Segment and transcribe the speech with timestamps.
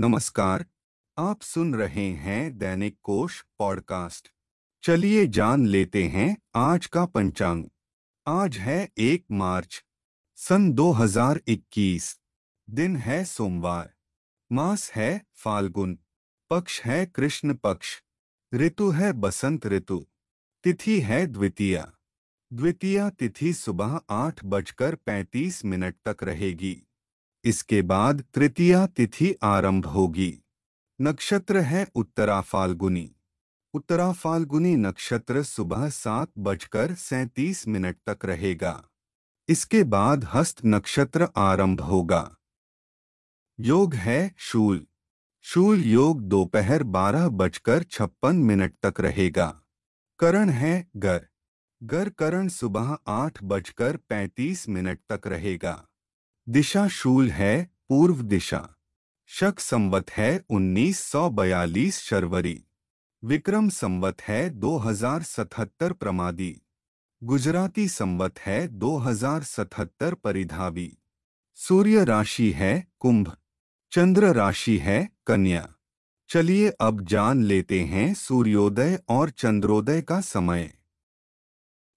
[0.00, 0.66] नमस्कार,
[1.18, 4.28] आप सुन रहे हैं दैनिक कोश पॉडकास्ट।
[4.82, 7.64] चलिए जान लेते हैं आज का पंचांग।
[8.26, 9.84] आज है एक मार्च,
[10.36, 12.20] सन 2021
[12.70, 13.94] दिन है सोमवार,
[14.52, 15.98] मास है फाल्गुन,
[16.50, 18.02] पक्ष है कृष्ण पक्ष,
[18.54, 20.06] ऋतु है बसंत ऋतु,
[20.64, 21.92] तिथि है द्वितीया।
[22.52, 26.87] द्वितीया तिथि सुबह आठ बजकर पैंतीस मिनट तक रहेगी।
[27.44, 30.42] इसके बाद तृतीया तिथि आरंभ होगी।
[31.00, 33.10] नक्षत्र है उत्तरा फाल्गुनी
[33.74, 38.84] उत्तरा फाल्गुनी नक्षत्र सुबह सात बजकर सैंतीस मिनट तक रहेगा।
[39.48, 42.36] इसके बाद हस्त नक्षत्र आरंभ होगा।
[43.58, 44.86] योग है शूल।
[45.44, 49.60] शूल योग दोपहर बारह बजकर छप्पन मिनट तक रहेगा।
[50.18, 51.26] करण है गर।
[51.82, 55.86] गर करण सुबह आठ बजकर पैंतीस मिनट तक रहेगा।
[56.50, 58.68] दिशा शूल है, पूर्व दिशा।
[59.26, 62.64] शक संवत है 1942 शर्वरी।
[63.24, 66.60] विक्रम संवत है 2077 प्रमादी।
[67.24, 70.98] गुजराती संवत है 2077 परिधावी।
[71.54, 73.36] सूर्य राशि है, कुंभ।
[73.92, 75.74] चंद्र राशि है, कन्या।
[76.28, 80.74] चलिए अब जान लेते हैं सूर्योदय और चंद्रोदय का समय।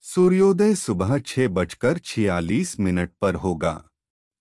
[0.00, 3.88] सूर्योदय सुबह छह बजकर छियालीस मिनट पर होगा।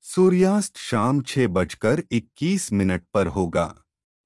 [0.06, 3.76] सूर्यास्त शाम छह बजकर इक्कीस मिनट पर होगा।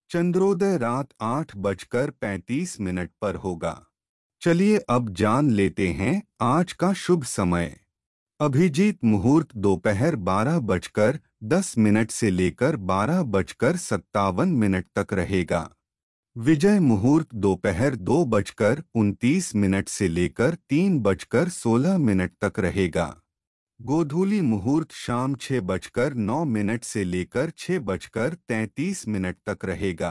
[0.10, 3.86] चंद्रोदय रात आठ बजकर पैंतीस मिनट पर होगा।
[4.42, 7.80] चलिए अब जान लेते हैं आज का शुभ समय।
[8.40, 15.70] अभिजीत मुहूर्त दोपहर बारह बजकर दस मिनट से लेकर बारह बजकर सत्तावन मिनट तक रहेगा।
[16.36, 23.08] विजय मुहूर्त दोपहर दो बजकर उनतीस मिनट से लेकर तीन बजकर सोलह मिनट तक रहेगा।
[23.80, 30.10] गोधूली मुहूर्त शाम छह बजकर नौ मिनट से लेकर छह बजकर तैंतीस मिनट तक रहेगा।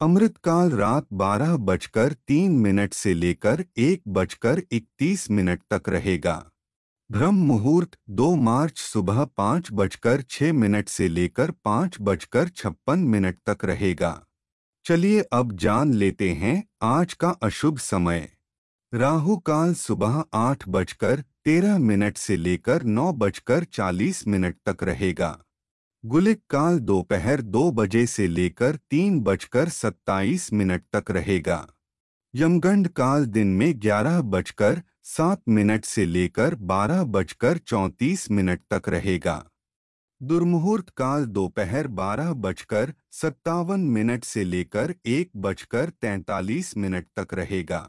[0.00, 6.50] अमृतकाल रात बारह बजकर तीन मिनट से लेकर एक बजकर इकतीस मिनट तक रहेगा।
[7.10, 13.38] ब्रह्म मुहूर्त दो मार्च सुबह पाँच बजकर छह मिनट से लेकर पाँच बजकर छप्पन मिनट
[13.46, 14.26] तक रहेगा।
[14.84, 18.28] चलिए अब जान लेते हैं आज का अशुभ समय।
[18.92, 25.38] राहु काल सुबह आठ बजकर तेरह मिनट से लेकर नौ बजकर चालीस मिनट तक रहेगा।
[26.04, 31.66] गुलिक काल दोपहर दो बजे से लेकर तीन बजकर सत्ताईस मिनट तक रहेगा।
[32.34, 38.88] यमगंड काल दिन में ग्यारह बजकर सात मिनट से लेकर बारह बजकर चौंतीस मिनट तक
[38.88, 39.44] रहेगा।
[40.22, 47.88] दुर्मुहूर्त काल दोपहर बारह बजकर सत्तावन मिनट से लेकर एक बजकर तैंतालीस मिनट तक रहेगा।